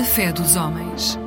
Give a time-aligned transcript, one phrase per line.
[0.00, 1.18] A fé dos homens.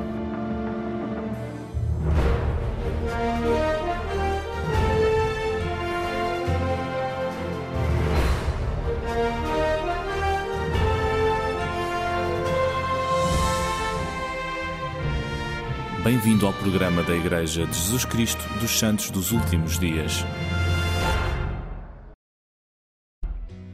[16.02, 20.24] Bem-vindo ao programa da Igreja de Jesus Cristo dos Santos dos Últimos Dias.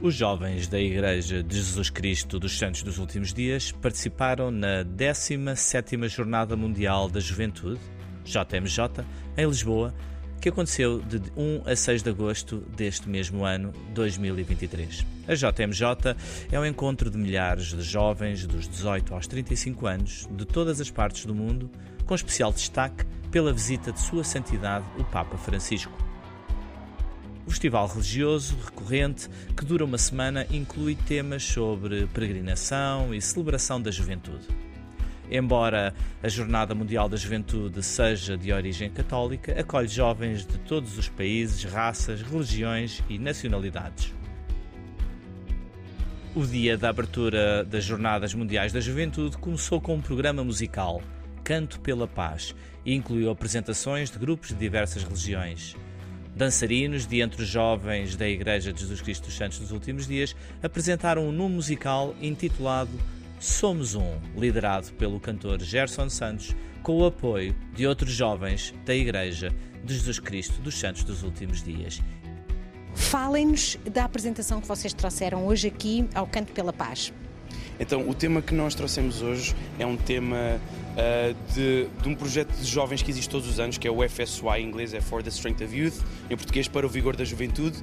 [0.02, 6.09] Os jovens da Igreja de Jesus Cristo dos Santos dos Últimos Dias participaram na 17ª
[6.09, 7.78] Jornada Mundial da Juventude,
[8.24, 9.04] JMJ,
[9.36, 9.95] em Lisboa,
[10.40, 15.04] que aconteceu de 1 a 6 de agosto deste mesmo ano, 2023.
[15.28, 16.16] A JMJ
[16.51, 20.90] é um encontro de milhares de jovens dos 18 aos 35 anos de todas as
[20.90, 21.70] partes do mundo,
[22.06, 25.92] com especial destaque pela visita de Sua Santidade o Papa Francisco.
[27.51, 33.90] O festival religioso recorrente, que dura uma semana, inclui temas sobre peregrinação e celebração da
[33.90, 34.46] juventude.
[35.29, 35.92] Embora
[36.23, 41.65] a Jornada Mundial da Juventude seja de origem católica, acolhe jovens de todos os países,
[41.65, 44.14] raças, religiões e nacionalidades.
[46.37, 51.02] O dia da abertura das Jornadas Mundiais da Juventude começou com um programa musical,
[51.42, 52.54] Canto pela Paz,
[52.87, 55.74] e incluiu apresentações de grupos de diversas religiões.
[56.41, 60.35] Dançarinos de entre os jovens da Igreja de Jesus Cristo dos Santos dos Últimos Dias
[60.63, 62.99] apresentaram um número musical intitulado
[63.38, 69.55] Somos Um, liderado pelo cantor Gerson Santos, com o apoio de outros jovens da Igreja
[69.84, 72.00] de Jesus Cristo dos Santos dos Últimos Dias.
[72.94, 77.12] Falem-nos da apresentação que vocês trouxeram hoje aqui ao Canto pela Paz.
[77.81, 80.60] Então, o tema que nós trouxemos hoje é um tema
[80.92, 84.06] uh, de, de, um projeto de jovens que existe todos os anos, que é o
[84.06, 85.94] FSY, em inglês é For the Strength of Youth,
[86.28, 87.78] em português para o vigor da juventude.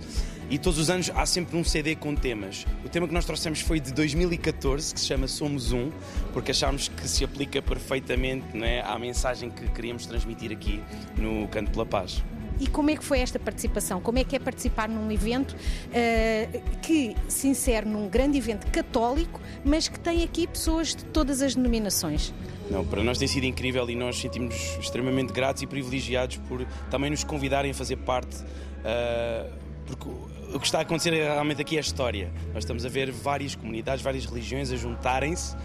[0.51, 2.63] E todos os anos há sempre um CD com temas.
[2.85, 5.89] O tema que nós trouxemos foi de 2014, que se chama Somos Um,
[6.31, 10.79] porque achámos que se aplica perfeitamente é, à mensagem que queríamos transmitir aqui
[11.17, 12.23] no Canto pela Paz.
[12.59, 14.01] E como é que foi esta participação?
[14.01, 19.39] Como é que é participar num evento uh, que se insere num grande evento católico,
[19.63, 22.33] mas que tem aqui pessoas de todas as denominações?
[22.69, 27.09] Não, para nós tem sido incrível e nós sentimos extremamente gratos e privilegiados por também
[27.09, 29.53] nos convidarem a fazer parte, uh,
[29.85, 30.09] porque
[30.53, 32.31] o que está a acontecer realmente aqui é a história.
[32.53, 35.55] Nós estamos a ver várias comunidades, várias religiões a juntarem-se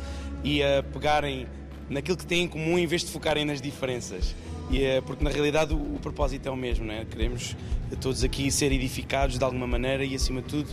[0.45, 1.47] e a pegarem
[1.89, 4.35] naquilo que têm em comum em vez de focarem nas diferenças.
[4.73, 7.05] E é porque na realidade o, o propósito é o mesmo, não é?
[7.05, 7.55] Queremos
[8.01, 10.71] todos aqui ser edificados de alguma maneira e acima de tudo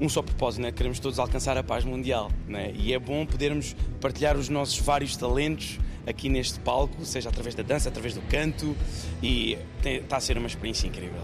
[0.00, 0.72] um só propósito, é?
[0.72, 2.30] queremos todos alcançar a paz mundial.
[2.48, 2.72] É?
[2.74, 7.62] E é bom podermos partilhar os nossos vários talentos aqui neste palco, seja através da
[7.62, 8.74] dança, através do canto,
[9.22, 11.22] e está a ser uma experiência incrível.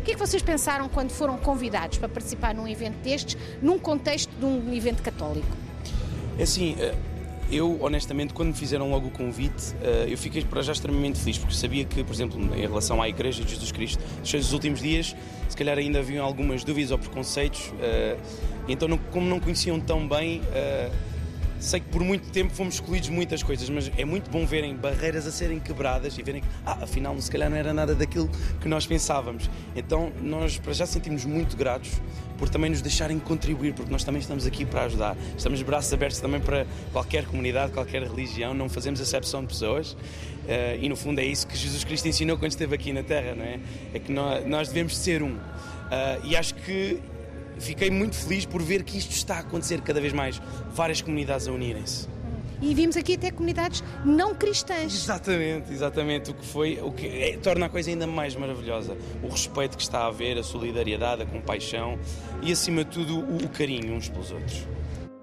[0.00, 3.78] O que é que vocês pensaram quando foram convidados para participar num evento destes, num
[3.78, 5.46] contexto de um evento católico?
[6.38, 6.94] É assim, eh,
[7.50, 11.38] eu, honestamente, quando me fizeram logo o convite, eh, eu fiquei para já extremamente feliz,
[11.38, 15.14] porque sabia que, por exemplo, em relação à Igreja de Jesus Cristo, nos últimos dias,
[15.48, 18.16] se calhar ainda haviam algumas dúvidas ou preconceitos, eh,
[18.68, 20.90] então, como não conheciam tão bem eh,
[21.66, 25.26] sei que por muito tempo fomos de muitas coisas, mas é muito bom verem barreiras
[25.26, 28.68] a serem quebradas e verem que, ah, afinal, se calhar não era nada daquilo que
[28.68, 29.50] nós pensávamos.
[29.74, 32.00] Então, nós para já sentimos muito gratos
[32.38, 35.16] por também nos deixarem contribuir, porque nós também estamos aqui para ajudar.
[35.36, 39.92] Estamos braços abertos também para qualquer comunidade, qualquer religião, não fazemos acepção de pessoas.
[39.92, 43.34] Uh, e no fundo é isso que Jesus Cristo ensinou quando esteve aqui na Terra,
[43.34, 43.58] não é?
[43.92, 45.32] É que nós, devemos ser um.
[45.32, 45.40] Uh,
[46.24, 47.00] e acho que
[47.58, 50.40] fiquei muito feliz por ver que isto está a acontecer cada vez mais,
[50.72, 52.08] várias comunidades a unirem-se.
[52.60, 54.94] E vimos aqui até comunidades não cristãs.
[54.94, 56.30] Exatamente, exatamente.
[56.30, 58.96] O que foi, o que é, torna a coisa ainda mais maravilhosa.
[59.22, 61.98] O respeito que está a haver, a solidariedade, a compaixão
[62.42, 64.66] e, acima de tudo, o, o carinho uns pelos outros.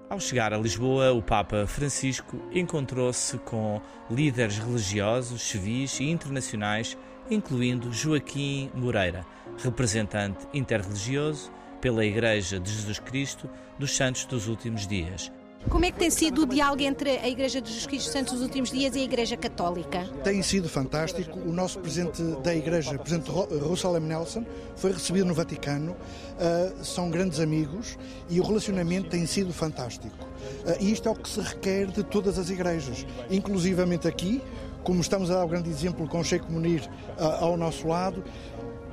[0.08, 6.96] Ao chegar a Lisboa, o Papa Francisco encontrou-se com líderes religiosos, civis e internacionais,
[7.28, 9.26] incluindo Joaquim Moreira,
[9.58, 11.50] representante interreligioso
[11.84, 13.46] pela Igreja de Jesus Cristo
[13.78, 15.30] dos Santos dos Últimos Dias.
[15.68, 18.32] Como é que tem sido o diálogo entre a Igreja de Jesus Cristo dos Santos
[18.32, 20.08] dos Últimos Dias e a Igreja Católica?
[20.22, 21.38] Tem sido fantástico.
[21.38, 24.06] O nosso presidente da Igreja, presidente Russell M.
[24.06, 24.46] Nelson,
[24.76, 25.92] foi recebido no Vaticano.
[25.92, 27.98] Uh, são grandes amigos
[28.30, 30.16] e o relacionamento tem sido fantástico.
[30.64, 34.40] Uh, e isto é o que se requer de todas as igrejas, inclusivamente aqui,
[34.84, 36.88] como estamos a dar o grande exemplo com o Sheikh Munir
[37.18, 38.22] uh, ao nosso lado,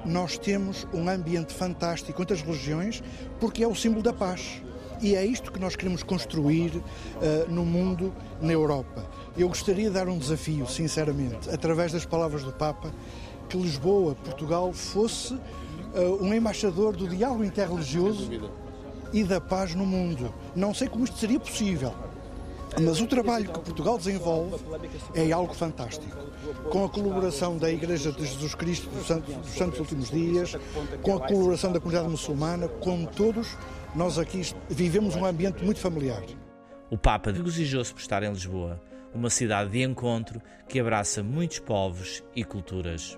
[0.06, 3.03] nós temos um ambiente fantástico entre as religiões
[3.39, 4.62] porque é o símbolo da paz.
[5.01, 6.83] E é isto que nós queremos construir uh,
[7.50, 9.03] no mundo, na Europa.
[9.36, 12.94] Eu gostaria de dar um desafio, sinceramente, através das palavras do Papa,
[13.50, 15.39] que Lisboa, Portugal, fosse uh,
[16.21, 18.30] um embaixador do diálogo interreligioso
[19.12, 20.31] e da paz no mundo.
[20.56, 21.94] Não sei como isto seria possível,
[22.80, 24.56] Mas o trabalho que Portugal desenvolve
[25.13, 26.15] é algo fantástico.
[26.70, 30.56] Com a colaboração da Igreja de Jesus Cristo dos Santos, dos Santos Últimos Dias,
[31.02, 33.58] com a colaboração da comunidade muçulmana, com todos,
[33.96, 36.24] nós aqui vivemos um ambiente muito familiar.
[36.90, 38.82] O Papa regozijou-se por estar em Lisboa,
[39.14, 43.18] uma cidade de encontro que abraça muitos povos e culturas.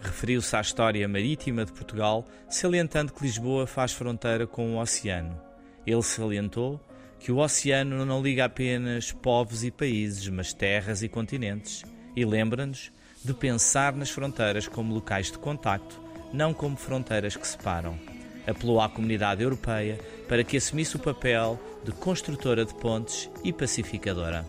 [0.00, 5.38] Referiu-se à história marítima de Portugal, salientando que Lisboa faz fronteira com o oceano.
[5.86, 6.80] Ele salientou
[7.20, 11.84] que o oceano não liga apenas povos e países, mas terras e continentes,
[12.16, 12.90] e lembra-nos
[13.22, 16.00] de pensar nas fronteiras como locais de contacto,
[16.32, 17.98] não como fronteiras que separam.
[18.46, 24.46] Apelou à comunidade europeia para que assumisse o papel de construtora de pontes e pacificadora.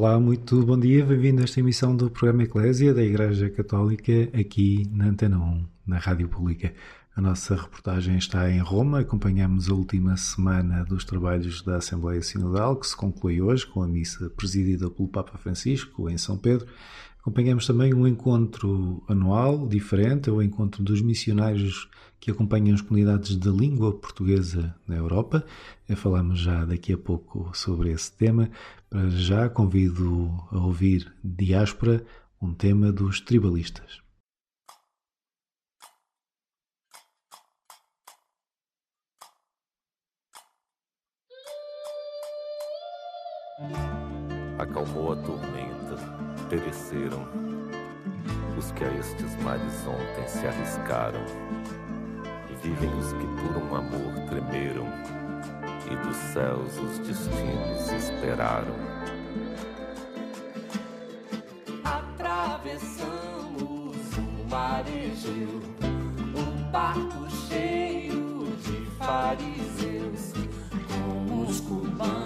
[0.00, 4.88] Olá, muito bom dia, bem-vindo a esta emissão do programa Eclésia da Igreja Católica aqui
[4.90, 6.72] na Antena 1, na Rádio Pública.
[7.14, 9.00] A nossa reportagem está em Roma.
[9.00, 13.86] Acompanhamos a última semana dos trabalhos da Assembleia Sinodal, que se conclui hoje com a
[13.86, 16.66] missa presidida pelo Papa Francisco em São Pedro.
[17.20, 21.88] Acompanhamos também um encontro anual diferente, é o encontro dos missionários
[22.18, 25.44] que acompanham as comunidades de língua portuguesa na Europa.
[25.96, 28.50] Falamos já daqui a pouco sobre esse tema.
[28.88, 32.04] Para já convido a ouvir Diáspora,
[32.40, 34.00] um tema dos tribalistas.
[44.60, 45.59] acalmou a tormenta,
[46.50, 47.26] pereceram
[48.58, 51.24] os que a estes mares ontem se arriscaram,
[52.62, 54.86] vivem os que por um amor tremeram,
[55.90, 58.74] e dos céus os destinos esperaram.
[61.84, 63.32] Atravessamos
[64.18, 65.62] o mar Egeu,
[66.36, 70.34] um barco cheio de fariseus,
[70.88, 72.19] com os cubanos,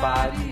[0.00, 0.47] cheio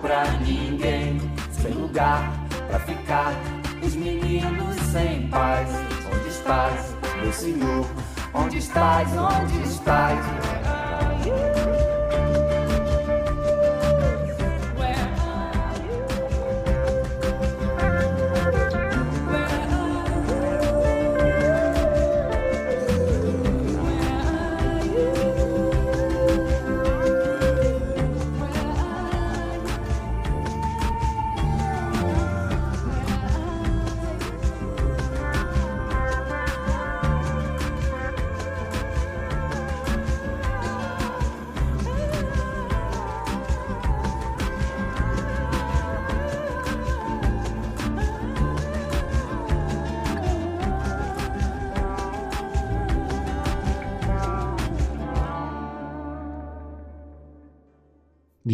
[0.00, 2.32] pra ninguém, sem lugar
[2.68, 3.32] pra ficar,
[3.82, 5.68] os meninos sem paz.
[6.12, 7.86] Onde estás, meu senhor?
[8.34, 9.08] Onde estás?
[9.12, 10.59] Onde estás?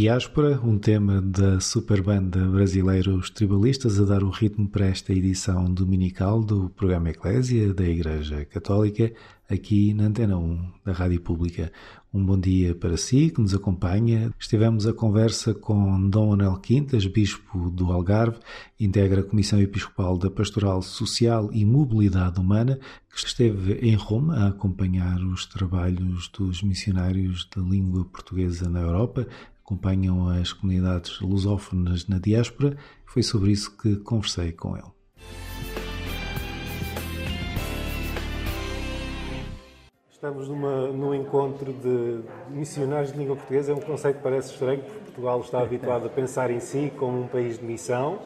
[0.07, 5.13] Diáspora, um tema da super banda brasileira Os Tribalistas a dar o ritmo para esta
[5.13, 9.13] edição dominical do programa Eclésia da Igreja Católica,
[9.51, 11.73] aqui na Antena 1 da Rádio Pública.
[12.17, 14.33] Um bom dia para si que nos acompanha.
[14.41, 18.39] Estivemos a conversa com Dom Anel Quintas, Bispo do Algarve,
[18.81, 22.81] integra a Comissão Episcopal da Pastoral Social e Mobilidade Humana,
[23.15, 29.29] que esteve em Roma a acompanhar os trabalhos dos missionários da língua portuguesa na Europa,
[29.63, 32.79] acompanham as comunidades lusófonas na diáspora.
[33.05, 34.96] Foi sobre isso que conversei com ele.
[40.27, 42.19] Estamos numa, num encontro de
[42.51, 43.71] missionários de língua portuguesa.
[43.71, 47.21] É um conceito que parece estranho, porque Portugal está habituado a pensar em si como
[47.23, 48.19] um país de missão.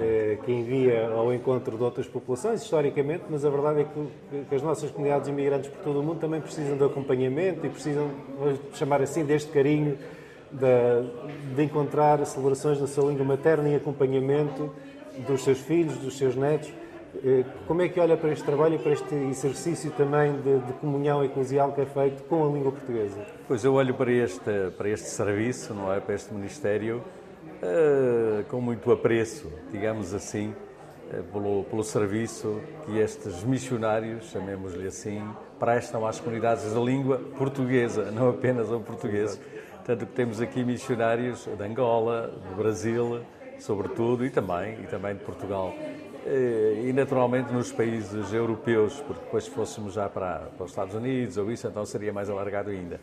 [0.00, 4.54] Eh, que envia ao encontro de outras populações, historicamente, mas a verdade é que, que
[4.54, 8.58] as nossas comunidades imigrantes por todo o mundo também precisam de acompanhamento e precisam, vamos
[8.72, 9.98] chamar assim, deste carinho
[10.50, 14.72] de, de encontrar celebrações na sua língua materna e acompanhamento
[15.28, 16.72] dos seus filhos, dos seus netos.
[17.24, 20.72] Eh, como é que olha para este trabalho e para este exercício também de, de,
[20.74, 23.24] comunhão eclesial que é feito com a língua portuguesa?
[23.46, 26.00] Pois eu olho para este, para este serviço, não é?
[26.00, 27.02] Para este ministério
[27.62, 30.54] uh, com muito apreço, digamos assim,
[31.10, 35.22] uh, pelo, pelo serviço que estes missionários, chamemos-lhe assim,
[35.58, 39.40] prestam às comunidades da língua portuguesa, não apenas ao português.
[39.84, 43.20] Tanto que temos aqui missionários de Angola, do Brasil,
[43.58, 45.72] sobretudo, e também, e também de Portugal.
[46.28, 50.92] Eh, e naturalmente nos países europeus, porque depois se fôssemos já para, para os Estados
[50.92, 53.00] Unidos ou isso, então seria mais alargado ainda.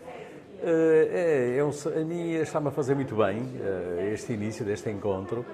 [0.62, 4.89] Eh, é, é um, a mim está-me a fazer muito bem eh, este início deste
[4.89, 5.46] encontro,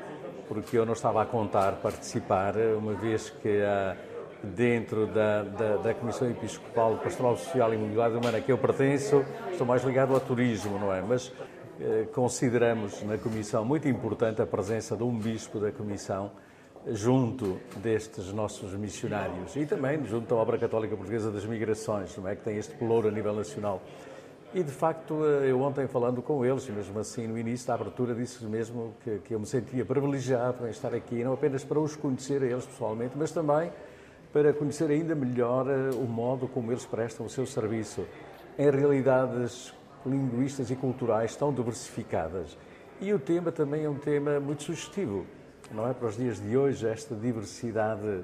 [0.48, 3.62] porque eu não estava a contar participar, uma vez que
[4.42, 9.68] dentro da, da, da, Comissão Episcopal Pastoral Social e Mobilidade Humana que eu pertenço, estou
[9.68, 11.04] mais ligado ao turismo, não é?
[11.04, 11.32] Mas
[12.14, 16.32] consideramos na Comissão muito importante a presença de um bispo da Comissão
[16.88, 22.36] junto destes nossos missionários e também junto à Obra Católica Portuguesa das Migrações, não é?
[22.36, 23.82] Que tem este pelouro a nível nacional.
[24.54, 28.16] E de facto, eh, eu ontem falando com eles, mesmo assim no início da abertura,
[28.16, 31.96] disse mesmo que, que eu me sentia privilegiado em estar aqui, não apenas para os
[31.96, 33.72] conhecer a eles pessoalmente, mas também
[34.34, 38.06] para conhecer ainda melhor eh, o modo como eles prestam o seu serviço
[38.58, 39.72] em realidades
[40.04, 42.58] linguísticas e culturais tão diversificadas.
[43.00, 45.28] E o tema também é um tema muito sugestivo,
[45.72, 45.94] não é?
[45.94, 48.24] Para os dias de hoje, esta diversidade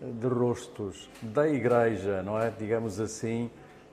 [0.00, 2.50] de rostos da Igreja, não é?
[2.50, 3.50] Digamos assim,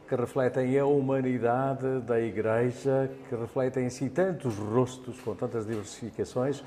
[0.08, 6.64] que refletem a humanidade da Igreja, que refletem em si tantos rostos com tantas diversificações,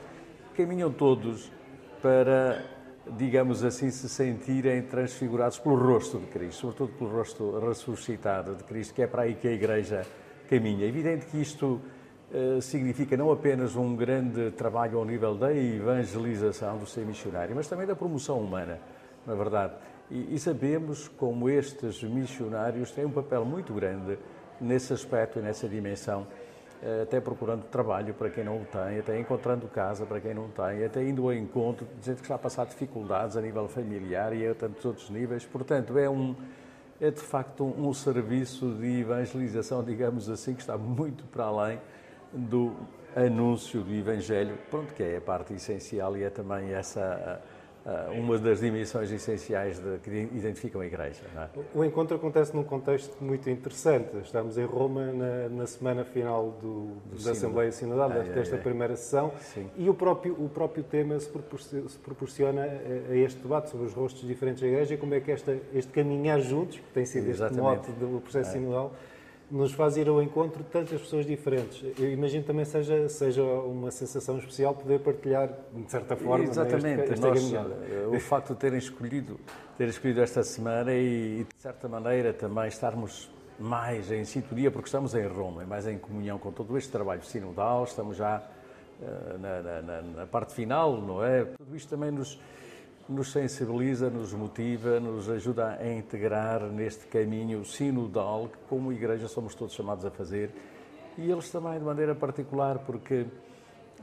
[0.56, 1.52] caminham todos
[2.00, 2.62] para
[3.06, 8.94] digamos assim, se sentirem transfigurados pelo rosto de Cristo, sobretudo pelo rosto ressuscitado de Cristo,
[8.94, 10.06] que é para aí que a Igreja
[10.48, 10.84] caminha.
[10.86, 11.80] É evidente que isto
[12.60, 17.86] significa não apenas um grande trabalho ao nível da evangelização do ser missionário, mas também
[17.86, 18.78] da promoção humana,
[19.26, 19.74] na verdade.
[20.10, 24.18] E, e sabemos como estes missionários têm um papel muito grande
[24.60, 26.26] nesse aspecto e nessa dimensão
[26.82, 30.48] eh, até procurando trabalho para quem não o tem, até encontrando casa para quem não
[30.48, 34.34] tem, até indo ao encontro de gente que está a passar dificuldades a nível familiar
[34.34, 35.46] e a tantos outros níveis.
[35.46, 36.34] Portanto, é um
[37.00, 41.80] é de facto um, um serviço de evangelização, digamos assim, que está muito para além
[42.34, 42.72] do
[43.14, 47.40] anúncio do Evangelho, pronto, que é a parte essencial e é também essa
[48.16, 51.22] uma das dimensões essenciais de, que identificam a Igreja.
[51.36, 51.48] É?
[51.74, 54.16] O encontro acontece num contexto muito interessante.
[54.22, 58.58] Estamos em Roma na, na semana final do, do da Assembleia Sinodal, ah, desta é,
[58.58, 58.62] é.
[58.62, 59.68] primeira sessão, Sim.
[59.76, 63.86] e o próprio, o próprio tema se proporciona, se proporciona a, a, este debate sobre
[63.86, 67.04] os rostos diferentes da Igreja e como é que esta, este caminhar juntos, que tem
[67.04, 67.90] sido Exatamente.
[67.90, 68.52] este mote do processo é.
[68.54, 68.94] sinodal,
[69.50, 71.84] nos faz ir ao encontro de tantas pessoas diferentes.
[71.98, 77.12] Eu imagino também seja seja uma sensação especial poder partilhar de certa forma exatamente este,
[77.14, 79.38] esta Nós, eh, o facto de terem escolhido
[79.76, 85.14] ter escolhido esta semana e de certa maneira também estarmos mais em sintonia porque estamos
[85.14, 88.42] em Roma, mais em comunhão com todo este trabalho sinodal, estamos já
[89.00, 91.44] uh, na, na, na parte final, não é?
[91.44, 92.40] Tudo isto também nos
[93.08, 99.54] nos sensibiliza, nos motiva, nos ajuda a integrar neste caminho sinodal que, como Igreja, somos
[99.54, 100.50] todos chamados a fazer.
[101.18, 103.26] E eles também de maneira particular, porque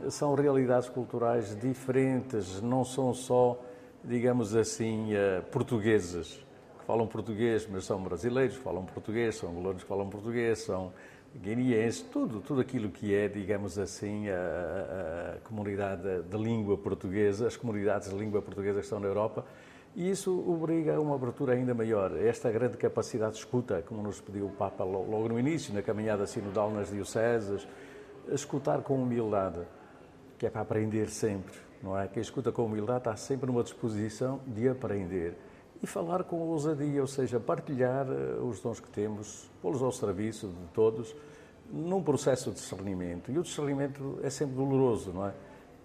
[0.09, 3.59] são realidades culturais diferentes, não são só,
[4.03, 6.43] digamos assim, eh, portugueses
[6.79, 10.93] que falam português, mas são brasileiros que falam português, são angolanos que falam português, são
[11.35, 17.55] guineenses, tudo, tudo aquilo que é, digamos assim, a, a comunidade de língua portuguesa, as
[17.55, 19.45] comunidades de língua portuguesa que estão na Europa,
[19.95, 22.15] e isso obriga a uma abertura ainda maior.
[22.17, 26.25] Esta grande capacidade de escuta, como nos pediu o Papa logo no início, na caminhada
[26.25, 27.67] sinodal nas dioceses,
[28.29, 29.59] escutar com humildade,
[30.37, 32.07] que é para aprender sempre, não é?
[32.07, 35.35] Quem escuta com humildade está sempre numa disposição de aprender
[35.81, 40.47] e falar com ousadia, ou seja, partilhar eh, os dons que temos, pô-los ao serviço
[40.47, 41.15] de todos,
[41.71, 43.31] num processo de discernimento.
[43.31, 45.33] E o discernimento é sempre doloroso, não é?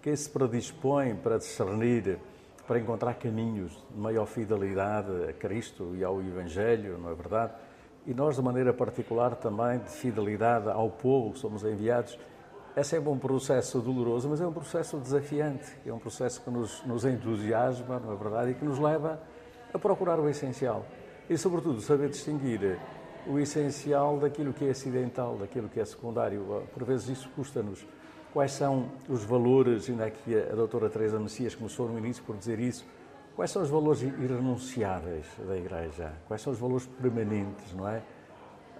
[0.03, 2.19] Quem se predispõe para discernir,
[2.67, 7.53] para encontrar caminhos de maior fidelidade a Cristo e ao Evangelho, não é verdade?
[8.07, 12.19] E nós, de maneira particular, também de fidelidade ao povo que somos enviados,
[12.77, 16.85] é sempre um processo doloroso, mas é um processo desafiante, é um processo que nos,
[16.85, 18.51] nos entusiasma, não é verdade?
[18.51, 19.19] E que nos leva
[19.79, 20.87] procurar o essencial
[21.29, 22.79] e, sobretudo, saber distinguir
[23.27, 26.63] o essencial daquilo que é acidental, daquilo que é secundário.
[26.73, 27.87] Por vezes isso custa-nos.
[28.33, 32.61] Quais são os valores, ainda aqui a doutora Teresa Messias começou no início por dizer
[32.61, 32.85] isso,
[33.35, 36.13] quais são os valores irrenunciáveis da Igreja?
[36.29, 38.03] Quais são os valores permanentes, não é?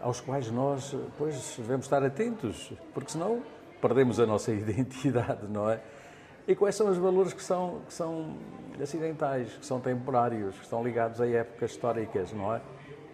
[0.01, 3.43] Aos quais nós, pois, devemos estar atentos, porque senão
[3.81, 5.81] perdemos a nossa identidade, não é?
[6.49, 8.37] E quais são os valores que são, que são
[8.81, 12.61] acidentais, que são temporários, que estão ligados a épocas históricas, não é?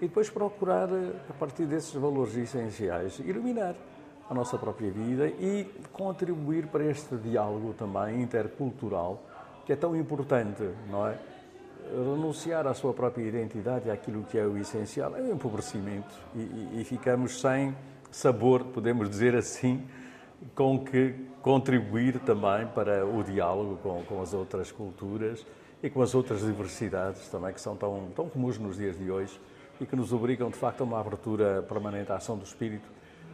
[0.01, 3.75] E depois procurar, eh, a partir desses valores essenciais, iluminar
[4.29, 9.23] a nossa própria vida e contribuir para este diálogo também intercultural,
[9.65, 11.17] que é tão importante, não é?
[11.91, 16.81] Renunciar à sua própria identidade àquilo que é o essencial é um empobrecimento e, e,
[16.81, 17.75] e ficamos sem
[18.11, 19.85] sabor, podemos dizer assim,
[20.55, 25.45] com que contribuir também para o diálogo com, com as outras culturas
[25.83, 29.41] e com as outras diversidades também que são tão, tão comuns nos dias de hoje
[29.81, 32.89] e que nos obrigam de facto a uma abertura permanente à ação do espírito,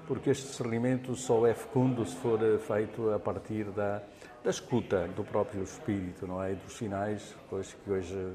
[0.07, 4.03] porque este discernimento só é fecundo se for feito a partir da,
[4.43, 6.53] da escuta do próprio espírito, não é?
[6.53, 8.33] E dos sinais, pois que hoje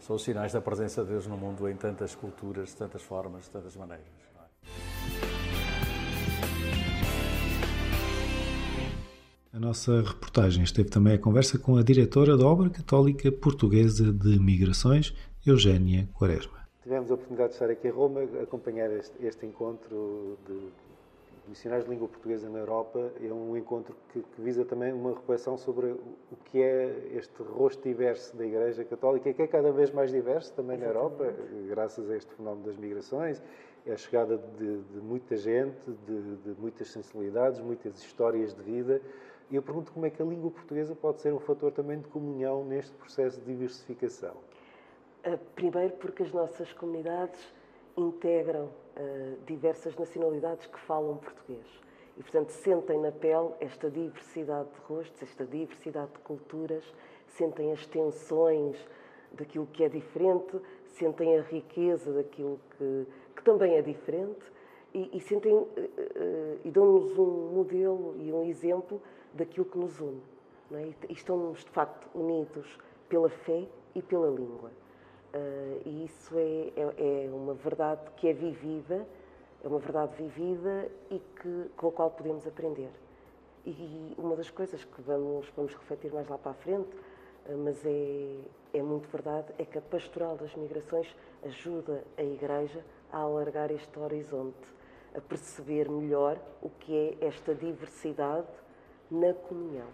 [0.00, 3.44] são os sinais da presença de Deus no mundo em tantas culturas, de tantas formas,
[3.44, 4.23] de tantas maneiras.
[9.54, 14.36] A nossa reportagem esteve também a conversa com a diretora da Obra Católica Portuguesa de
[14.40, 15.14] Migrações,
[15.46, 16.66] Eugénia Quaresma.
[16.82, 20.58] Tivemos a oportunidade de estar aqui em Roma, acompanhar este, este encontro de
[21.46, 23.12] missionários de língua portuguesa na Europa.
[23.22, 27.80] É um encontro que, que, visa também uma reflexão sobre o que é este rosto
[27.86, 31.32] diverso da Igreja Católica, que é cada vez mais diverso também na Europa,
[31.68, 33.40] graças a este fenómeno das migrações,
[33.86, 39.00] é a chegada de, de muita gente, de, de muitas sensibilidades, muitas histórias de vida.
[39.50, 42.08] E eu pergunto como é que a língua portuguesa pode ser um fator também de
[42.08, 44.34] comunhão neste processo de diversificação.
[45.24, 47.40] Ah, primeiro, porque as nossas comunidades
[47.96, 51.66] integram uh, diversas nacionalidades que falam português.
[52.16, 56.84] E, portanto, sentem na pele esta diversidade de rostos, esta diversidade de culturas,
[57.28, 58.76] sentem as tensões
[59.32, 64.44] daquilo que é diferente, sentem a riqueza daquilo que, que também é diferente
[64.92, 69.02] e, e sentem uh, uh, e dão-nos um modelo e um exemplo
[69.34, 70.22] daquilo que nos une.
[70.70, 70.94] Não é?
[71.08, 74.70] E estamos, de facto, unidos pela fé e pela língua.
[75.34, 79.06] Uh, e isso é, é, é, uma verdade que é vivida,
[79.62, 82.90] é uma verdade vivida e que, com a qual podemos aprender.
[83.66, 86.94] E uma das coisas que vamos, vamos refletir mais lá para a frente,
[87.48, 88.38] uh, mas é,
[88.72, 93.98] é muito verdade, é que a pastoral das migrações ajuda a Igreja a alargar este
[93.98, 94.74] horizonte,
[95.16, 98.46] a perceber melhor o que é esta diversidade
[99.10, 99.88] na comunhão.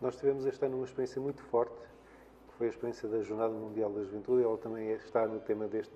[0.00, 1.74] Nós tivemos este ano uma experiência muito forte,
[2.48, 5.94] que foi a experiência da Jornada Mundial da Juventude, ela também está no tema deste,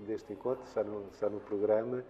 [0.00, 2.04] deste encontro, está no, está no programa.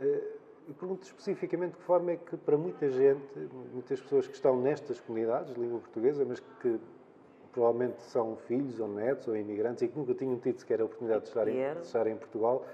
[0.00, 0.36] Eh,
[0.68, 4.60] e pergunto especificamente de que forma é que, para muita gente, muitas pessoas que estão
[4.60, 6.78] nestas comunidades de língua portuguesa, mas que
[7.52, 11.22] provavelmente são filhos ou netos ou imigrantes e que nunca tinham tido sequer a oportunidade
[11.22, 12.64] de estar, em, de estar em Portugal,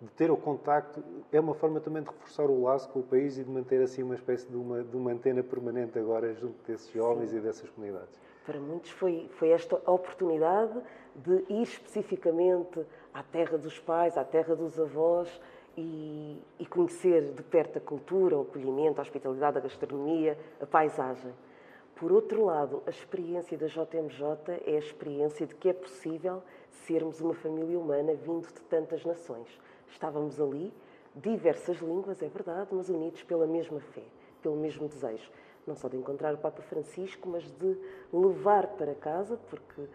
[0.00, 3.36] de ter o contacto, é uma forma também de reforçar o laço com o país
[3.36, 6.90] e de manter assim uma espécie de uma, de uma antena permanente agora junto desses
[6.92, 7.38] jovens Sim.
[7.38, 8.20] e dessas comunidades.
[8.46, 10.80] Para muitos foi, foi esta oportunidade
[11.16, 12.80] de ir especificamente
[13.12, 15.28] à terra dos pais, à terra dos avós
[15.76, 21.32] e, e conhecer de perto a cultura, o acolhimento, a hospitalidade, a gastronomia, a paisagem.
[21.96, 27.20] Por outro lado, a experiência da JMJ é a experiência de que é possível sermos
[27.20, 29.48] uma família humana vindo de tantas nações.
[29.90, 30.72] Estávamos ali,
[31.14, 34.04] diversas línguas, é verdade, mas unidos pela mesma fé,
[34.42, 35.30] pelo mesmo desejo.
[35.66, 37.76] Não só de encontrar o Papa Francisco, mas de
[38.12, 39.86] levar para casa, porque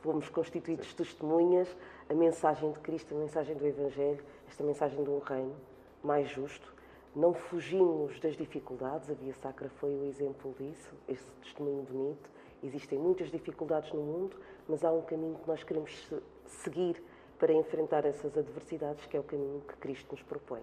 [0.00, 1.68] fomos constituídos testemunhas,
[2.08, 5.56] a mensagem de Cristo, a mensagem do Evangelho, esta mensagem de um reino
[6.02, 6.74] mais justo,
[7.16, 12.30] não fugimos das dificuldades, a Via Sacra foi o exemplo disso, esse testemunho bonito.
[12.62, 14.36] Existem muitas dificuldades no mundo,
[14.68, 16.12] mas há um caminho que nós queremos
[16.44, 17.02] seguir
[17.38, 20.62] para enfrentar essas adversidades, que é o caminho que Cristo nos propõe.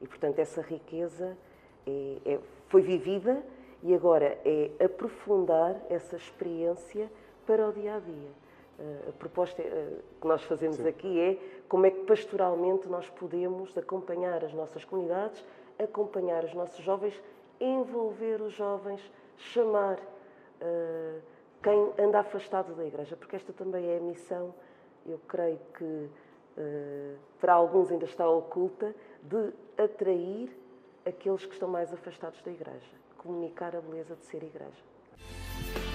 [0.00, 1.36] E, portanto, essa riqueza
[1.86, 3.42] é, é, foi vivida
[3.82, 7.10] e agora é aprofundar essa experiência
[7.46, 8.42] para o dia a dia.
[8.78, 10.88] Uh, a proposta uh, que nós fazemos Sim.
[10.88, 15.44] aqui é como é que pastoralmente nós podemos acompanhar as nossas comunidades
[15.78, 17.20] acompanhar os nossos jovens,
[17.60, 19.00] envolver os jovens,
[19.36, 21.20] chamar uh,
[21.62, 24.54] quem anda afastado da igreja, porque esta também é a missão,
[25.06, 30.50] eu creio que uh, para alguns ainda está oculta, de atrair
[31.06, 35.91] aqueles que estão mais afastados da igreja, comunicar a beleza de ser igreja.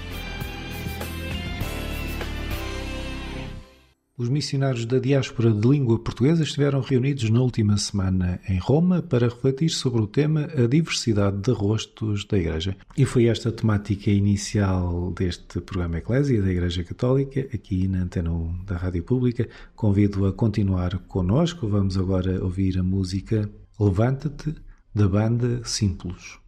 [4.20, 9.28] Os missionários da diáspora de língua portuguesa estiveram reunidos na última semana em Roma para
[9.28, 12.76] refletir sobre o tema a diversidade de rostos da Igreja.
[12.98, 18.66] E foi esta temática inicial deste programa Eclésia da Igreja Católica, aqui na Antena 1
[18.66, 19.48] da Rádio Pública.
[19.76, 21.68] Convido a continuar connosco.
[21.68, 23.48] Vamos agora ouvir a música
[23.80, 24.56] Levanta-te,
[24.96, 26.40] da banda Simples.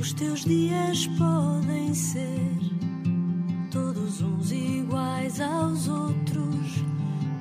[0.00, 2.56] Os teus dias podem ser
[3.68, 6.84] todos uns iguais aos outros,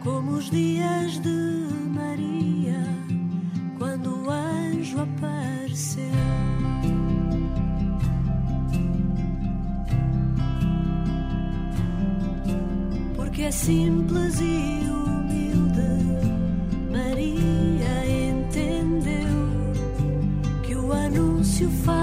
[0.04, 2.84] como os dias de Maria,
[3.78, 6.04] quando o anjo apareceu.
[13.16, 15.92] Porque é simples e humilde,
[16.92, 19.38] Maria entendeu
[20.64, 21.97] que o anúncio faz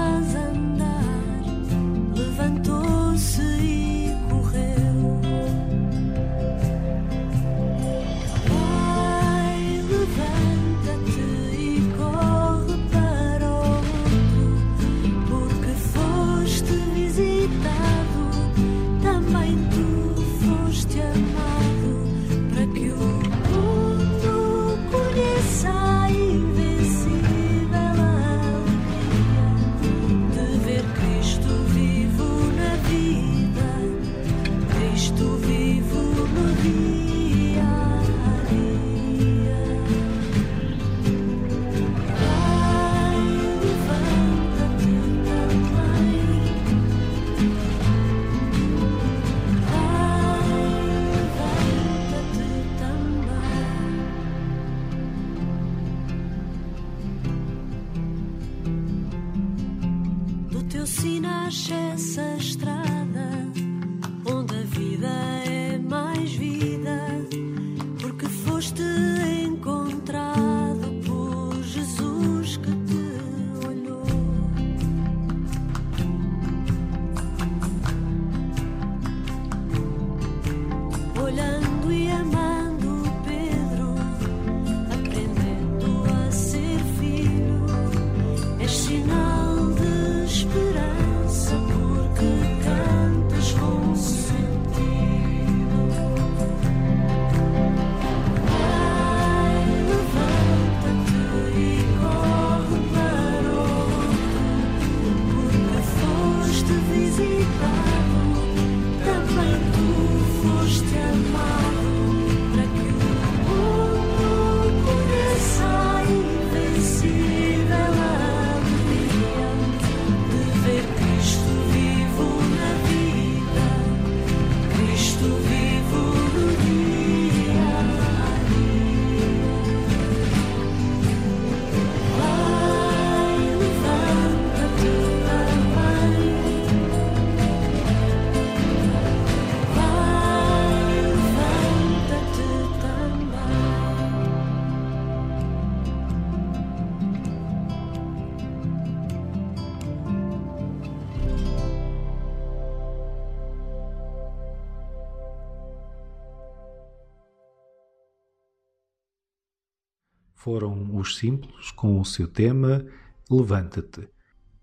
[160.45, 162.85] foram os Simples com o seu tema
[163.31, 164.07] Levanta-te.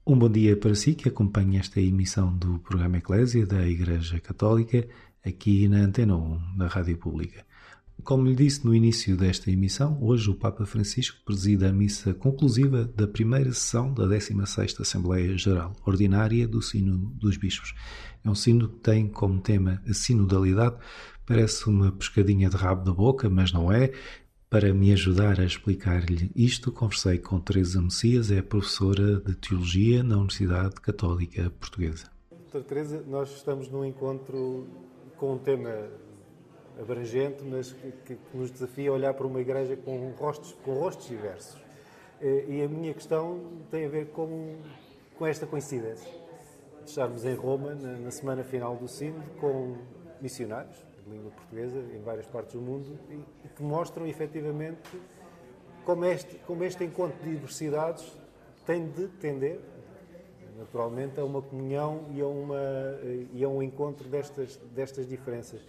[0.06, 4.86] Um bom dia para si que acompanha esta emissão do programa Eclésia da Igreja Católica
[5.26, 7.44] aqui na Antena 1 da Rádio Pública.
[8.04, 12.84] Como lhe disse no início desta emissão, hoje o Papa Francisco presida a missa conclusiva
[12.84, 17.74] da primeira sessão da 16ª Assembleia Geral Ordinária do Sino dos Bispos.
[18.24, 20.76] É um sino que tem como tema a sinodalidade.
[21.26, 23.92] Parece uma pescadinha de rabo da boca, mas não é.
[24.52, 30.16] Para me ajudar a explicar-lhe isto, conversei com Teresa Messias, é professora de Teologia na
[30.16, 32.10] Universidade Católica Portuguesa.
[32.30, 34.68] Doutora Teresa, nós estamos num encontro
[35.16, 35.88] com um tema
[36.78, 41.08] abrangente, mas que, que, nos desafia a olhar para uma igreja com rostos, com rostos
[41.08, 41.58] diversos.
[42.20, 44.58] Eh, e a minha questão tem a ver com,
[45.16, 46.12] com esta coincidência.
[46.84, 49.78] Estarmos em Roma, na, na semana final do Sínodo, com
[50.20, 54.80] missionários de língua portuguesa em várias partes do mundo e, e que mostram efetivamente
[55.84, 58.20] como este, como este encontro de diversidades
[58.64, 59.60] tem de tender,
[60.56, 62.60] naturalmente, a uma comunhão e a, uma,
[63.32, 65.60] e a um encontro destas, destas diferenças.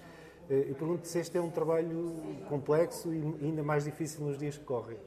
[0.49, 2.15] Eh, eu pergunto se este é um trabalho
[2.47, 4.97] complexo e ainda mais difícil nos dias que correm.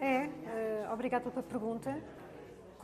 [0.00, 1.96] É, uh, obrigada pela pergunta.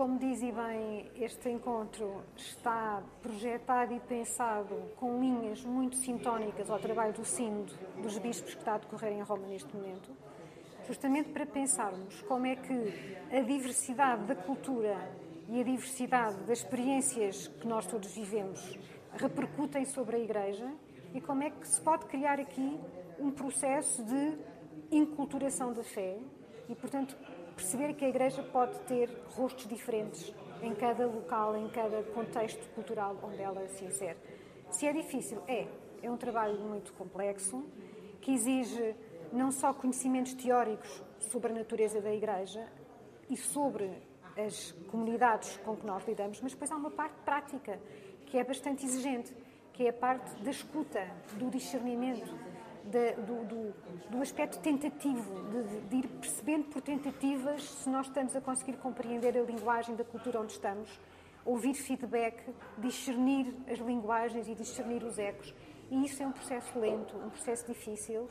[0.01, 6.79] Como diz e bem, este encontro está projetado e pensado com linhas muito sintónicas ao
[6.79, 10.11] trabalho do Sínodo dos Bispos que está a decorrer em Roma neste momento,
[10.87, 12.73] justamente para pensarmos como é que
[13.31, 14.97] a diversidade da cultura
[15.47, 18.79] e a diversidade das experiências que nós todos vivemos
[19.19, 20.73] repercutem sobre a Igreja
[21.13, 22.81] e como é que se pode criar aqui
[23.19, 24.39] um processo de
[24.91, 26.17] inculturação da fé
[26.71, 27.15] e, portanto,
[27.61, 33.19] perceber que a Igreja pode ter rostos diferentes em cada local, em cada contexto cultural
[33.23, 34.17] onde ela se insere.
[34.71, 35.69] Se é difícil, é.
[36.03, 37.63] É um trabalho muito complexo
[38.23, 38.97] que exige
[39.31, 42.67] não só conhecimentos teóricos sobre a natureza da Igreja
[43.29, 43.91] e sobre
[44.39, 47.79] as comunidades com que nós lidamos, mas depois há uma parte prática
[48.25, 49.35] que é bastante exigente
[49.75, 51.07] que é a parte da escuta,
[51.39, 52.35] do discernimento,
[52.91, 53.75] de, do, do,
[54.11, 59.39] do, aspecto tentativo, de, de, ir percebendo por tentativas se nós estamos a conseguir compreender
[59.39, 61.01] a linguagem da cultura onde estamos,
[61.45, 62.43] ouvir feedback,
[62.79, 65.55] discernir as linguagens e discernir os ecos.
[65.91, 68.29] E isso é um processo lento, um processo difícil,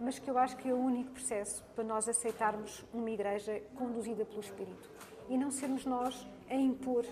[0.00, 4.24] mas que eu acho que é o único processo para nós aceitarmos uma igreja conduzida
[4.24, 4.90] pelo Espírito.
[5.28, 7.04] E não sermos nós a impor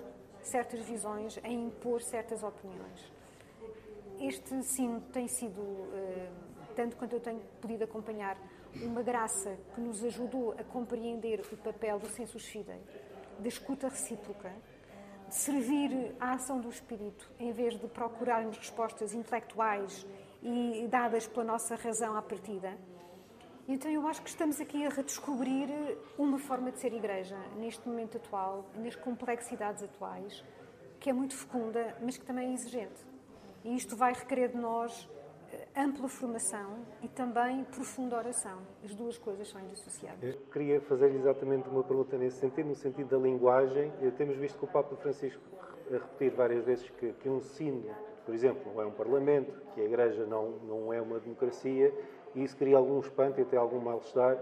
[0.43, 3.19] certas visões, a impor certas opiniões
[4.21, 6.31] este sim tem sido, eh,
[6.79, 8.39] tanto quanto eu tenho podido acompanhar,
[8.77, 12.81] uma graça que nos ajudou a compreender o papel do sensus fidei,
[13.41, 14.53] da escuta recíproca,
[15.27, 20.07] de servir à ação do espírito, em vez de procurarmos respostas intelectuais
[20.41, 22.79] e dadas pela nossa razão à partida.
[23.67, 25.69] Então eu acho que estamos aqui a redescobrir
[26.17, 30.45] uma forma de ser igreja, neste momento atual, nas complexidades atuais,
[31.01, 33.05] que é muito fecunda, mas que também é exigente.
[33.65, 35.09] E isto vai requerer de nós
[35.77, 38.59] ampla formação e também profunda oração.
[38.85, 40.35] As duas coisas são indissociáveis.
[40.35, 43.93] Eu queria fazer exatamente uma pergunta nesse sentido, no sentido da linguagem.
[44.17, 45.43] Temos visto que o Papa Francisco
[45.91, 47.91] repetir várias vezes que, que um sino,
[48.27, 51.95] por exemplo, não é um parlamento, que a Igreja não, não é uma democracia,
[52.35, 54.39] e isso cria algum espanto e até algum mal-estar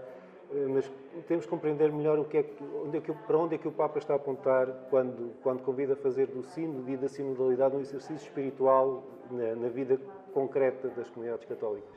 [0.51, 0.91] eh, mas
[1.27, 3.67] temos que compreender melhor o que é que, onde é que, para onde é que
[3.67, 7.75] o Papa está a apontar quando, quando convida a fazer do sínodo e da sinodalidade
[7.75, 9.99] um exercício espiritual na, na, vida
[10.37, 11.89] concreta das comunidades católicas.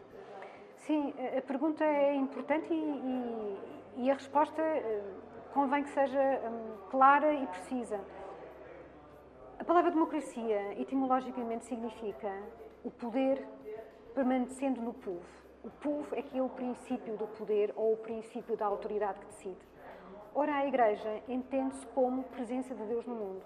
[0.79, 5.03] Sim, a pergunta é importante e, e, e a resposta eh,
[5.53, 8.01] convém que seja hum, clara e precisa.
[9.59, 12.33] A palavra democracia, etimologicamente, significa
[12.83, 13.47] o poder
[14.15, 18.57] permanecendo no povo o povo é que é o princípio do poder ou o princípio
[18.57, 19.61] da autoridade que decide.
[20.35, 23.43] Ora, a Igreja entende-se como presença de Deus no mundo.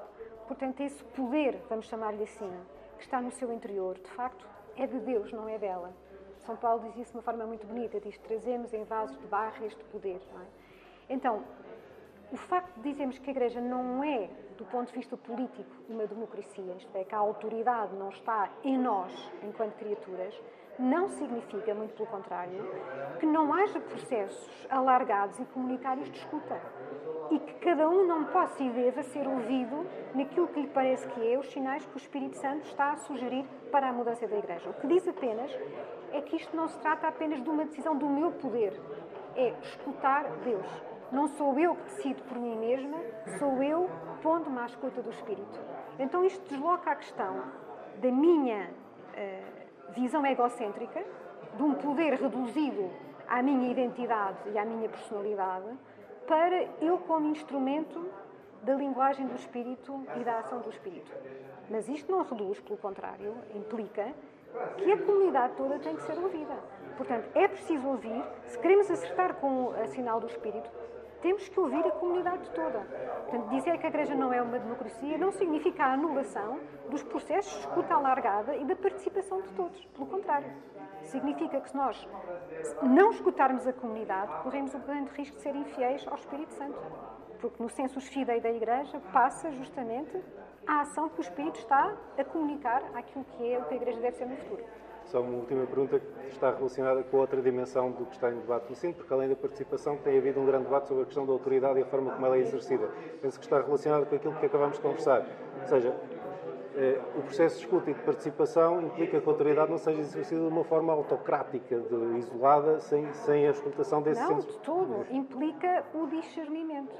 [0.46, 2.50] Portanto, esse poder, vamos chamar-lhe assim,
[2.98, 5.92] que está no seu interior, de facto, é de Deus, não é dela.
[6.38, 9.64] São Paulo diz isso de uma forma muito bonita, diz: trazemos em vasos de barro
[9.64, 10.20] este poder.
[10.20, 11.14] É?
[11.14, 11.42] Então,
[12.32, 16.06] o facto de dizermos que a Igreja não é, do ponto de vista político, uma
[16.06, 20.34] democracia, isto é, que a autoridade não está em nós, enquanto criaturas,
[20.78, 22.68] não significa, muito pelo contrário,
[23.18, 26.60] que não haja processos alargados e comunitários de escuta
[27.30, 31.32] e que cada um não possa e deva ser ouvido naquilo que lhe parece que
[31.32, 34.70] é os sinais que o Espírito Santo está a sugerir para a mudança da Igreja.
[34.70, 35.50] O que diz apenas
[36.12, 38.78] é que isto não se trata apenas de uma decisão do meu poder,
[39.36, 40.66] é escutar Deus.
[41.10, 42.98] Não sou eu que decido por mim mesma,
[43.38, 43.88] sou eu
[44.22, 45.60] pondo-me à escuta do Espírito.
[45.98, 47.42] Então isto desloca a questão
[48.00, 51.04] da minha uh, visão egocêntrica,
[51.56, 52.90] de um poder reduzido
[53.28, 55.66] à minha identidade e à minha personalidade
[56.26, 58.08] para eu como instrumento
[58.62, 61.12] da linguagem do espírito e da ação do espírito.
[61.70, 64.12] Mas isto não reduz, pelo contrário, implica
[64.78, 66.54] que a comunidade toda tem que ser ouvida.
[66.96, 70.70] Portanto, é preciso ouvir, se queremos acertar com a sinal do espírito,
[71.24, 72.80] temos que ouvir a comunidade toda.
[72.80, 76.60] Portanto, dizer que a Igreja não é uma democracia não significa a anulação
[76.90, 79.82] dos processos de escuta alargada e da participação de todos.
[79.86, 80.52] Pelo contrário,
[81.04, 82.06] significa que se nós
[82.82, 86.78] não escutarmos a comunidade, corremos o grande risco de ser infiéis ao Espírito Santo.
[87.40, 90.22] Porque no sensus fidei da Igreja passa justamente
[90.66, 93.98] a ação que o Espírito está a comunicar àquilo que é o que a Igreja
[93.98, 94.64] deve ser no futuro.
[95.04, 98.70] Só uma última pergunta que está relacionada com outra dimensão do que está em debate
[98.70, 101.32] no Sinto, porque além da participação tem havido um grande debate sobre a questão da
[101.32, 102.88] autoridade e a forma como ela é exercida.
[103.20, 105.26] Penso que está relacionado com aquilo que acabamos de conversar.
[105.60, 105.94] Ou seja,
[106.76, 110.40] eh, o processo de escuta e de participação implica que a autoridade não seja exercida
[110.40, 114.48] de uma forma autocrática, de, isolada, sem, sem a escutação desse Não, senso.
[114.48, 115.06] de todo.
[115.10, 116.96] Implica o discernimento.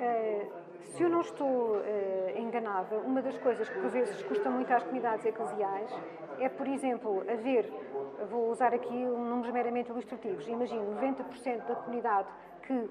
[0.00, 0.46] Eh,
[0.82, 4.82] se eu não estou eh, enganada, uma das coisas que por vezes custa muito às
[4.82, 5.90] comunidades eclesiais
[6.38, 7.70] é, por exemplo, haver,
[8.30, 12.28] vou usar aqui números meramente ilustrativos, imagino 90% da comunidade
[12.62, 12.90] que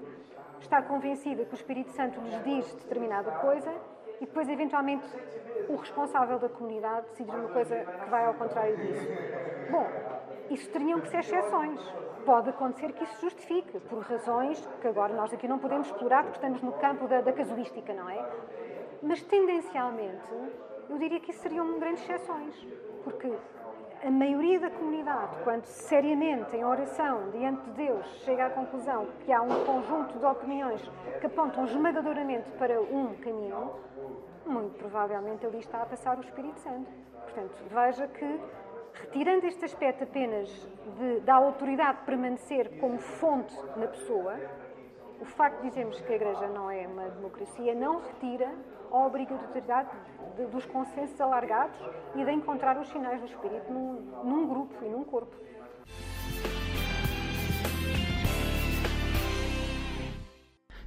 [0.60, 3.72] está convencida que o Espírito Santo lhes diz determinada coisa
[4.20, 5.06] e depois, eventualmente,
[5.68, 9.08] o responsável da comunidade decidir uma coisa que vai ao contrário disso.
[9.70, 9.86] Bom,
[10.50, 11.80] isso teriam que ser exceções.
[12.26, 16.38] Pode acontecer que isso justifique, por razões que agora nós aqui não podemos explorar, porque
[16.38, 18.28] estamos no campo da, da casuística, não é?
[19.00, 20.24] Mas, tendencialmente,
[20.90, 22.66] eu diria que isso seriam grandes exceções,
[23.04, 23.32] porque
[24.04, 29.32] a maioria da comunidade, quando seriamente, em oração, diante de Deus, chega à conclusão que
[29.32, 30.82] há um conjunto de opiniões
[31.20, 33.70] que apontam esmagadoramente para um caminho,
[34.44, 36.90] muito provavelmente ali está a passar o Espírito Santo.
[37.22, 38.40] Portanto, veja que,
[39.00, 40.48] retirando este aspecto apenas
[40.98, 44.38] de, da autoridade permanecer como fonte na pessoa,
[45.20, 48.52] o facto de dizermos que a Igreja não é uma democracia não retira
[48.90, 49.90] a obrigatoriedade
[50.36, 51.78] de, dos consensos alargados
[52.14, 55.36] e de encontrar os sinais do Espírito num, num grupo e num corpo.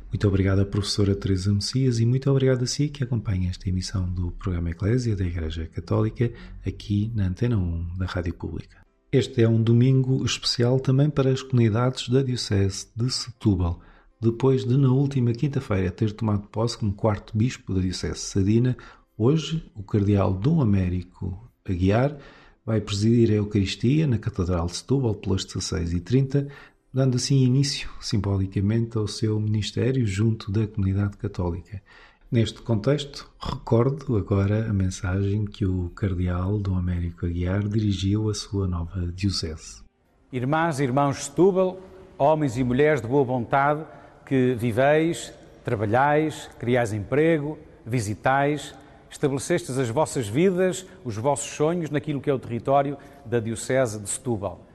[0.10, 4.32] Muito obrigado, professora Teresa Messias, e muito obrigado a si que acompanha esta emissão do
[4.32, 6.32] programa Eclésia da Igreja Católica
[6.66, 8.78] aqui na Antena 1 da Rádio Pública.
[9.12, 13.80] Este é um domingo especial também para as comunidades da Diocese de Setúbal.
[14.20, 18.76] Depois de, na última quinta-feira, ter tomado posse como quarto bispo da Diocese Sadina,
[19.16, 22.18] hoje o Cardeal Dom Américo Aguiar
[22.66, 26.48] vai presidir a Eucaristia na Catedral de Setúbal pelas 16h30,
[26.94, 31.82] dando assim início, simbolicamente, ao seu ministério junto da comunidade católica.
[32.32, 38.68] Neste contexto, recordo agora a mensagem que o Cardeal Dom Américo Aguiar dirigiu à sua
[38.68, 39.82] nova diocese.
[40.32, 41.80] Irmãs e irmãos de Setúbal,
[42.18, 43.84] homens e mulheres de boa vontade,
[44.26, 45.34] que viveis,
[45.64, 48.76] trabalhais, criais emprego, visitais,
[49.10, 52.96] estabelecestes as vossas vidas, os vossos sonhos naquilo que é o território
[53.26, 54.69] da Diocese de Setúbal.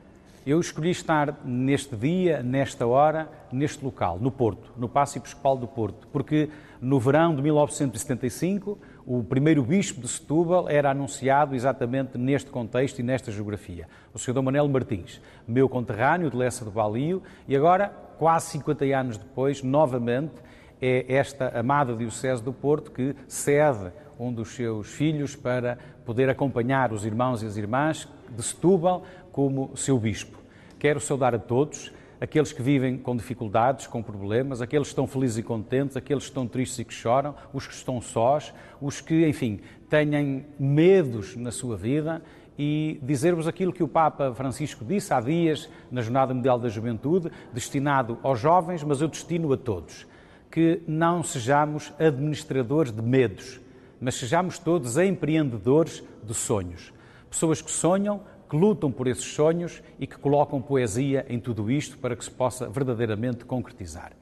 [0.46, 5.66] Eu escolhi estar neste dia, nesta hora, neste local, no Porto, no Paço Episcopal do
[5.66, 6.50] Porto, porque
[6.82, 13.02] no verão de 1975 o primeiro bispo de Setúbal era anunciado exatamente neste contexto e
[13.02, 14.34] nesta geografia, o Sr.
[14.34, 15.18] Dom Manuel Martins,
[15.48, 17.88] meu conterrâneo de Lessa do Balio, e agora,
[18.18, 20.34] quase 50 anos depois, novamente,
[20.78, 26.92] é esta amada Diocese do Porto que cede um dos seus filhos para poder acompanhar
[26.92, 29.04] os irmãos e as irmãs de Setúbal
[29.34, 30.38] como seu bispo.
[30.78, 35.38] Quero saudar a todos, aqueles que vivem com dificuldades, com problemas, aqueles que estão felizes
[35.38, 39.26] e contentes, aqueles que estão tristes e que choram, os que estão sós, os que,
[39.26, 39.58] enfim,
[39.90, 42.22] têm medos na sua vida
[42.56, 47.28] e dizer-vos aquilo que o Papa Francisco disse há dias na Jornada Mundial da Juventude,
[47.52, 50.06] destinado aos jovens, mas eu destino a todos,
[50.48, 53.60] que não sejamos administradores de medos,
[54.00, 56.92] mas sejamos todos empreendedores de sonhos.
[57.28, 58.20] Pessoas que sonham,
[58.54, 62.30] que lutam por esses sonhos e que colocam poesia em tudo isto para que se
[62.30, 64.12] possa verdadeiramente concretizar.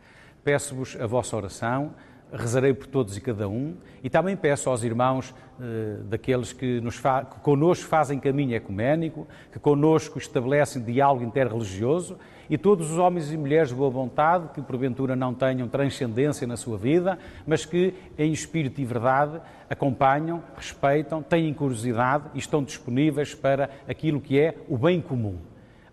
[0.42, 1.92] Peço-vos a vossa oração,
[2.32, 6.96] rezarei por todos e cada um e também peço aos irmãos eh, daqueles que, nos
[6.96, 12.18] fa que connosco fazem caminho ecuménico, que connosco estabelecem diálogo interreligioso
[12.52, 16.54] e todos os homens e mulheres de boa vontade que porventura não tenham transcendência na
[16.54, 19.40] sua vida, mas que em espírito e verdade
[19.70, 25.38] acompanham, respeitam, têm curiosidade e estão disponíveis para aquilo que é o bem comum.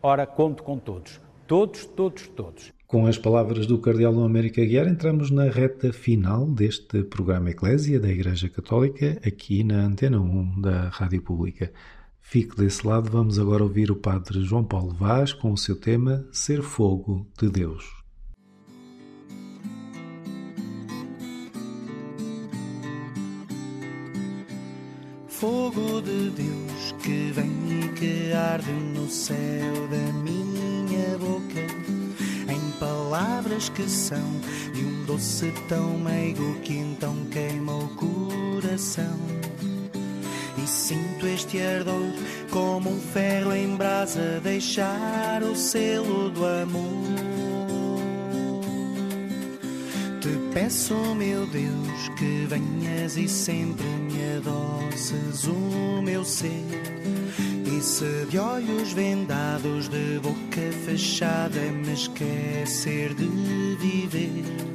[0.03, 1.21] Ora, conto com todos.
[1.47, 2.73] Todos, todos, todos.
[2.85, 8.01] Com as palavras do Cardeal Dom América Guiar, entramos na reta final deste programa Eclésia
[8.01, 11.71] da Igreja Católica, aqui na Antena 1 da Rádio Pública.
[12.29, 16.27] Fique desse lado, vamos agora ouvir o Padre João Paulo Vaz com o seu tema
[16.31, 17.83] Ser Fogo de Deus.
[25.27, 27.49] Fogo de Deus que vem
[27.81, 31.65] e que arde no céu da minha boca,
[32.47, 34.39] em palavras que são
[34.71, 39.17] de um doce tão meigo que então queima o coração
[40.63, 42.13] e sinto este ardor
[42.49, 46.89] como um ferro em brasa deixar o selo do amor.
[50.19, 56.65] Te peço, meu Deus, que venhas e sempre me adoces o meu ser.
[57.65, 63.27] E se de olhos vendados, de boca fechada, me esquecer de
[63.79, 64.69] viver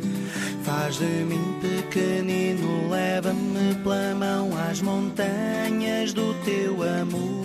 [0.64, 7.44] Faz de mim pequenino, leva-me pela mão às montanhas do teu amor.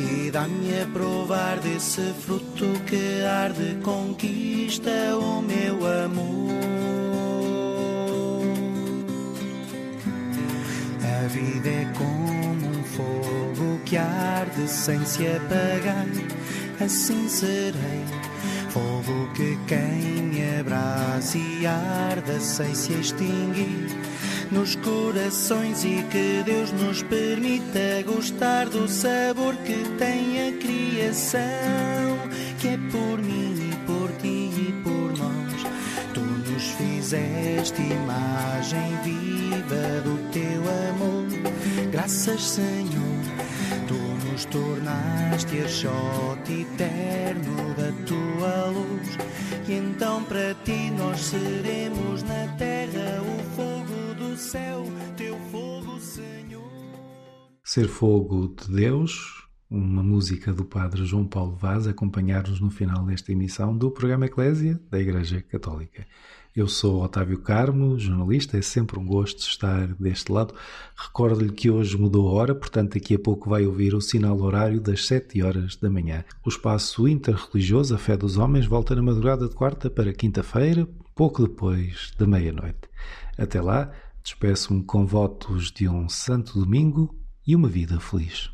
[0.00, 6.50] E dá-me a provar desse fruto que arde, conquista o meu amor.
[11.04, 16.06] A vida é como um fogo que arde sem se apagar,
[16.80, 18.29] assim serei
[18.70, 23.88] Fogo que queime, abraça e arda sem se extinguir
[24.52, 31.40] nos corações e que Deus nos permita gostar do sabor que tem a criação,
[32.60, 35.66] que é por mim e por ti e por nós.
[36.14, 40.60] Tu nos fizeste imagem viva do teu
[40.90, 41.26] amor.
[41.90, 43.00] Graças, Senhor
[44.30, 49.18] nos tornaste archote eterno da tua luz.
[49.68, 54.84] E então para ti nós seremos na terra o fogo do céu,
[55.16, 56.70] teu fogo, Senhor.
[57.64, 63.32] Ser fogo de Deus, uma música do Padre João Paulo Vaz, acompanhar-nos no final desta
[63.32, 66.06] emissão do programa Eclésia da Igreja Católica.
[66.54, 70.52] Eu sou Otávio Carmo, jornalista, é sempre um gosto estar deste lado.
[70.96, 74.80] Recordo-lhe que hoje mudou a hora, portanto, daqui a pouco vai ouvir o sinal horário
[74.80, 76.24] das 7 horas da manhã.
[76.44, 81.46] O espaço interreligioso A Fé dos Homens volta na madrugada de quarta para quinta-feira, pouco
[81.46, 82.80] depois da meia-noite.
[83.38, 87.14] Até lá, despeço-me com votos de um santo domingo
[87.46, 88.50] e uma vida feliz.